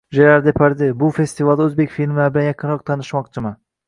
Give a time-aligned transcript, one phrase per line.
[0.17, 3.55] Jerar Deparde: "Bu festivalda o‘zbek filmlari bilan yaqinroq tanishmoqchiman"